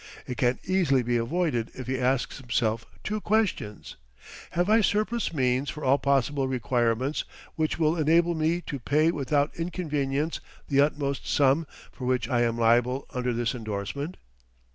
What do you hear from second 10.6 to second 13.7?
the utmost sum for which I am liable under this